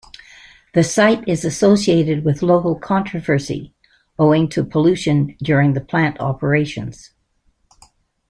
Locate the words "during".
5.43-5.73